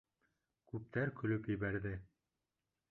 [0.71, 1.95] Күптәр көлөп ебәрҙе.